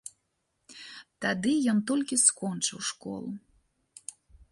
[1.25, 3.29] Тады ён толькі скончыў школу.